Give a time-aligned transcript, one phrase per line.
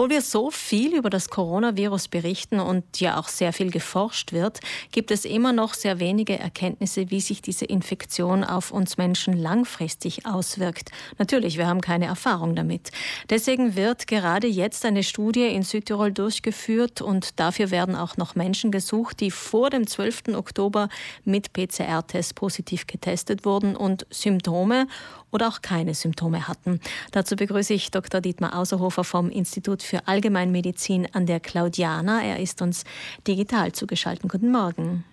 [0.00, 4.60] Obwohl wir so viel über das Coronavirus berichten und ja auch sehr viel geforscht wird,
[4.92, 10.24] gibt es immer noch sehr wenige Erkenntnisse, wie sich diese Infektion auf uns Menschen langfristig
[10.24, 10.90] auswirkt.
[11.18, 12.92] Natürlich, wir haben keine Erfahrung damit.
[13.28, 18.70] Deswegen wird gerade jetzt eine Studie in Südtirol durchgeführt und dafür werden auch noch Menschen
[18.70, 20.34] gesucht, die vor dem 12.
[20.34, 20.88] Oktober
[21.26, 24.86] mit PCR-Test positiv getestet wurden und Symptome
[25.32, 26.80] oder auch keine Symptome hatten.
[27.12, 28.20] Dazu begrüße ich Dr.
[28.20, 32.22] Dietmar Auserhofer vom Institut für Allgemeinmedizin an der Claudiana.
[32.22, 32.84] Er ist uns
[33.26, 34.28] digital zugeschaltet.
[34.30, 35.04] Guten Morgen.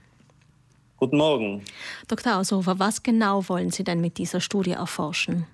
[0.97, 1.63] Guten Morgen.
[2.07, 2.37] Dr.
[2.37, 5.45] Auserhofer, was genau wollen Sie denn mit dieser Studie erforschen?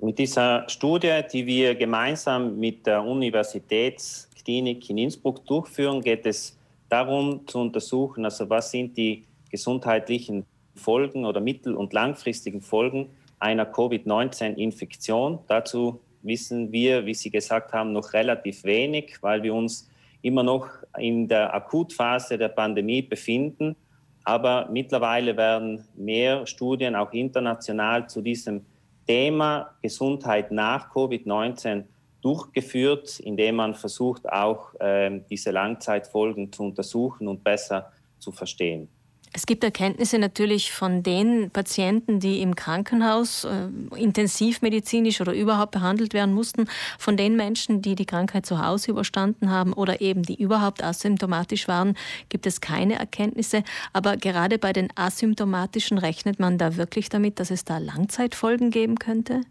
[0.00, 6.56] Mit dieser Studie, die wir gemeinsam mit der Universitätsklinik in Innsbruck durchführen, geht es
[6.88, 13.66] darum zu untersuchen, also was sind die gesundheitlichen Folgen oder mittel- und langfristigen Folgen einer
[13.66, 15.40] Covid-19-Infektion.
[15.48, 19.88] Dazu wissen wir, wie Sie gesagt haben, noch relativ wenig, weil wir uns
[20.22, 23.76] immer noch in der Akutphase der Pandemie befinden.
[24.24, 28.66] Aber mittlerweile werden mehr Studien auch international zu diesem
[29.06, 31.84] Thema Gesundheit nach Covid-19
[32.20, 38.88] durchgeführt, indem man versucht, auch äh, diese Langzeitfolgen zu untersuchen und besser zu verstehen.
[39.32, 46.14] Es gibt Erkenntnisse natürlich von den Patienten, die im Krankenhaus äh, intensivmedizinisch oder überhaupt behandelt
[46.14, 46.66] werden mussten,
[46.98, 51.68] von den Menschen, die die Krankheit zu Hause überstanden haben oder eben die überhaupt asymptomatisch
[51.68, 51.96] waren,
[52.28, 53.62] gibt es keine Erkenntnisse.
[53.92, 58.98] Aber gerade bei den asymptomatischen rechnet man da wirklich damit, dass es da Langzeitfolgen geben
[58.98, 59.42] könnte?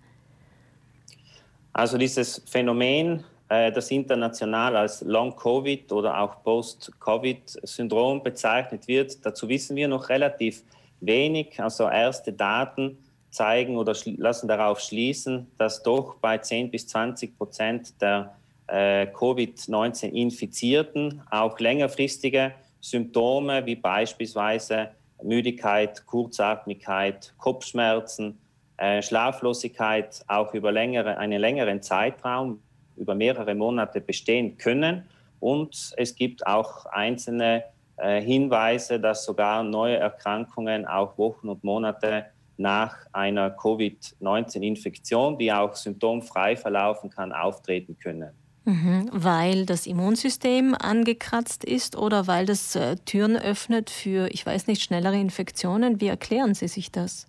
[1.71, 9.25] Also dieses Phänomen das international als Long-Covid oder auch Post-Covid-Syndrom bezeichnet wird.
[9.25, 10.61] Dazu wissen wir noch relativ
[11.01, 11.59] wenig.
[11.59, 12.99] Also erste Daten
[13.31, 18.33] zeigen oder lassen darauf schließen, dass doch bei 10 bis 20 Prozent der
[18.67, 24.91] äh, Covid-19-Infizierten auch längerfristige Symptome wie beispielsweise
[25.21, 28.39] Müdigkeit, Kurzatmigkeit, Kopfschmerzen,
[28.77, 32.61] äh, Schlaflosigkeit auch über längere, einen längeren Zeitraum
[32.99, 35.05] über mehrere Monate bestehen können.
[35.39, 37.63] Und es gibt auch einzelne
[37.97, 42.25] äh, Hinweise, dass sogar neue Erkrankungen auch Wochen und Monate
[42.57, 48.31] nach einer Covid-19-Infektion, die auch symptomfrei verlaufen kann, auftreten können.
[48.65, 54.67] Mhm, weil das Immunsystem angekratzt ist oder weil das äh, Türen öffnet für, ich weiß
[54.67, 56.01] nicht, schnellere Infektionen?
[56.01, 57.25] Wie erklären Sie sich das?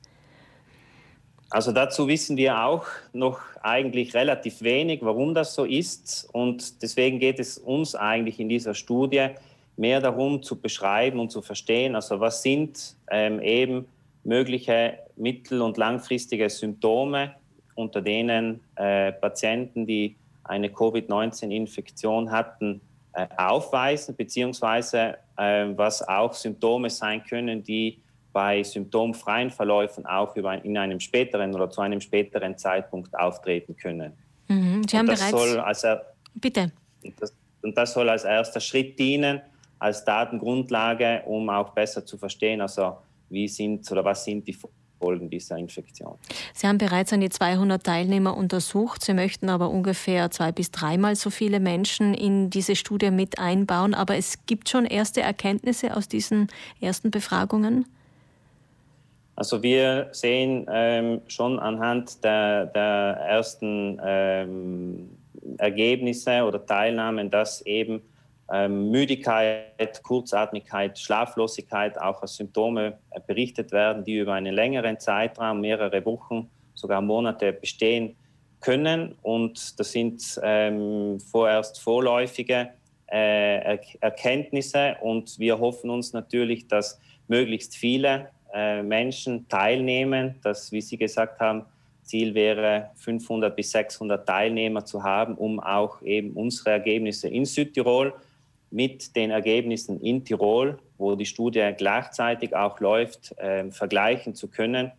[1.51, 6.29] Also dazu wissen wir auch noch eigentlich relativ wenig, warum das so ist.
[6.33, 9.31] Und deswegen geht es uns eigentlich in dieser Studie
[9.77, 13.87] mehr darum zu beschreiben und zu verstehen, also was sind ähm, eben
[14.25, 17.35] mögliche mittel- und langfristige Symptome,
[17.75, 22.81] unter denen äh, Patienten, die eine Covid-19-Infektion hatten,
[23.15, 27.99] äh, aufweisen, beziehungsweise äh, was auch Symptome sein können, die
[28.33, 34.13] bei symptomfreien Verläufen auch über, in einem späteren oder zu einem späteren Zeitpunkt auftreten können.
[34.49, 34.83] Mhm.
[34.89, 36.73] Sie haben das bereits soll als er, Bitte.
[37.19, 39.41] Das, und das soll als erster Schritt dienen,
[39.79, 42.99] als Datengrundlage, um auch besser zu verstehen, also
[43.29, 44.57] wie sind oder was sind die
[45.01, 46.17] Folgen dieser Infektion.
[46.53, 49.03] Sie haben bereits an die 200 Teilnehmer untersucht.
[49.03, 53.95] Sie möchten aber ungefähr zwei bis dreimal so viele Menschen in diese Studie mit einbauen.
[53.95, 56.49] Aber es gibt schon erste Erkenntnisse aus diesen
[56.81, 57.87] ersten Befragungen?
[59.41, 65.17] Also wir sehen ähm, schon anhand der, der ersten ähm,
[65.57, 68.03] Ergebnisse oder Teilnahmen, dass eben
[68.53, 75.63] ähm, Müdigkeit, Kurzatmigkeit, Schlaflosigkeit auch als Symptome äh, berichtet werden, die über einen längeren Zeitraum,
[75.63, 78.17] mehrere Wochen, sogar Monate bestehen
[78.61, 79.15] können.
[79.23, 82.69] Und das sind ähm, vorerst vorläufige
[83.11, 90.37] äh, Erkenntnisse und wir hoffen uns natürlich, dass möglichst viele äh, Menschen teilnehmen.
[90.43, 91.65] Das, wie Sie gesagt haben,
[92.03, 98.13] Ziel wäre, 500 bis 600 Teilnehmer zu haben, um auch eben unsere Ergebnisse in Südtirol
[98.71, 104.93] mit den Ergebnissen in Tirol, wo die Studie gleichzeitig auch läuft, äh, vergleichen zu können.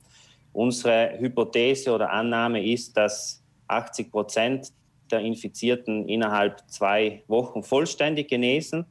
[0.53, 4.71] Unsere Hypothese oder Annahme ist, dass 80 Prozent
[5.09, 8.85] der Infizierten innerhalb zwei Wochen vollständig genesen.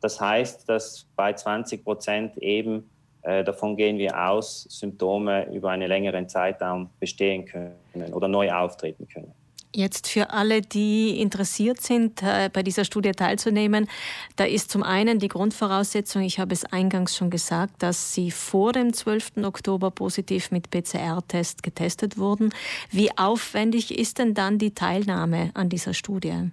[0.00, 2.90] Das heißt, dass bei 20 Prozent eben
[3.22, 9.32] davon gehen wir aus, Symptome über einen längeren Zeitraum bestehen können oder neu auftreten können.
[9.72, 13.88] Jetzt für alle, die interessiert sind, äh, bei dieser Studie teilzunehmen,
[14.34, 18.72] da ist zum einen die Grundvoraussetzung, ich habe es eingangs schon gesagt, dass Sie vor
[18.72, 19.44] dem 12.
[19.44, 22.52] Oktober positiv mit PCR-Test getestet wurden.
[22.90, 26.50] Wie aufwendig ist denn dann die Teilnahme an dieser Studie?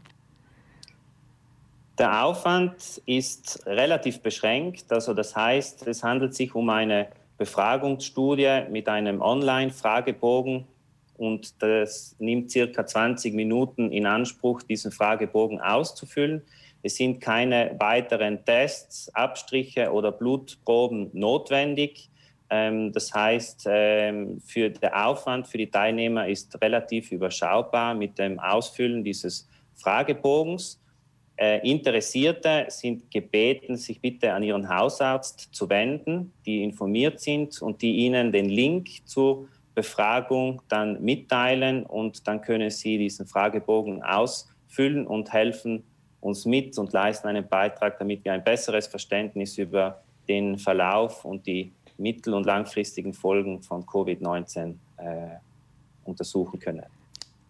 [1.97, 4.91] Der Aufwand ist relativ beschränkt.
[4.91, 7.07] Also das heißt, es handelt sich um eine
[7.39, 10.67] Befragungsstudie mit einem Online-Fragebogen
[11.17, 16.43] und das nimmt circa 20 Minuten in Anspruch, diesen Fragebogen auszufüllen.
[16.83, 22.11] Es sind keine weiteren Tests, Abstriche oder Blutproben notwendig.
[22.51, 28.39] Ähm, das heißt, ähm, für der Aufwand für die Teilnehmer ist relativ überschaubar mit dem
[28.39, 30.79] Ausfüllen dieses Fragebogens.
[31.37, 37.81] Äh, Interessierte sind gebeten, sich bitte an ihren Hausarzt zu wenden, die informiert sind und
[37.83, 45.05] die ihnen den Link zur Befragung dann mitteilen und dann können Sie diesen Fragebogen ausfüllen
[45.05, 45.83] und helfen
[46.21, 51.45] uns mit und leisten einen Beitrag, damit wir ein besseres Verständnis über den Verlauf und
[51.45, 55.37] die mittel- und langfristigen Folgen von Covid-19 äh,
[56.03, 56.96] untersuchen können.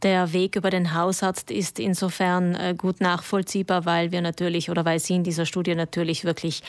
[0.08, 5.00] Der Weg über den Hausarzt ist insofern äh, gut nachvollziehbar, weil wir natürlich oder weil
[5.00, 6.64] Sie in dieser Studie natürlich wirklich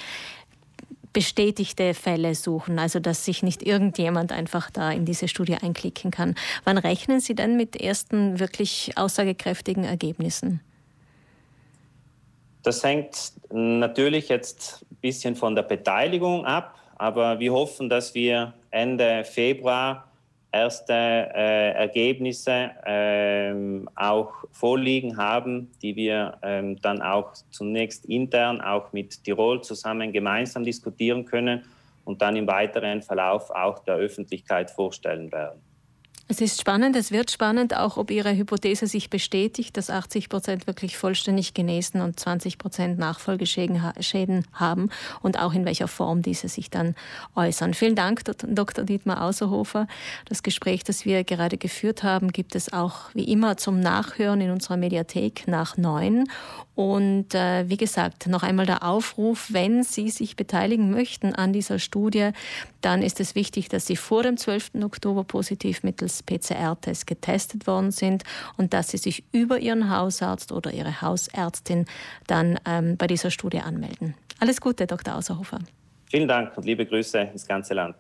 [1.12, 6.35] bestätigte Fälle suchen, also dass sich nicht irgendjemand einfach da in diese Studie einklicken kann.
[6.64, 10.58] Wann rechnen Sie denn mit ersten wirklich aussagekräftigen Ergebnissen?
[12.64, 18.55] Das hängt natürlich jetzt ein bisschen von der Beteiligung ab, aber wir hoffen, dass wir
[18.73, 20.07] Ende Februar
[20.52, 28.92] erste äh, Ergebnisse ähm, auch vorliegen haben, die wir ähm, dann auch zunächst intern auch
[28.92, 31.64] mit Tirol zusammen gemeinsam diskutieren können
[32.04, 35.60] und dann im weiteren Verlauf auch der Öffentlichkeit vorstellen werden.
[36.30, 40.66] Es ist spannend, es wird spannend, auch ob Ihre Hypothese sich bestätigt, dass 80 Prozent
[40.66, 44.90] wirklich vollständig genesen und 20 Prozent Nachfolgeschäden haben
[45.22, 46.94] und auch in welcher Form diese sich dann
[47.34, 47.72] äußern.
[47.72, 48.84] Vielen Dank, Dr.
[48.84, 49.86] Dietmar Außerhofer.
[50.26, 54.50] Das Gespräch, das wir gerade geführt haben, gibt es auch wie immer zum Nachhören in
[54.50, 56.26] unserer Mediathek nach neun.
[56.75, 61.80] Und äh, wie gesagt, noch einmal der Aufruf, wenn Sie sich beteiligen möchten an dieser
[61.80, 62.30] Studie,
[62.82, 64.72] dann ist es wichtig, dass Sie vor dem 12.
[64.84, 68.24] Oktober positiv mittels PCR-Test getestet worden sind
[68.56, 71.86] und dass Sie sich über Ihren Hausarzt oder Ihre Hausärztin
[72.26, 74.14] dann ähm, bei dieser Studie anmelden.
[74.40, 75.16] Alles Gute, Dr.
[75.16, 75.58] Außerhofer.
[76.10, 77.96] Vielen Dank und liebe Grüße ins ganze Land.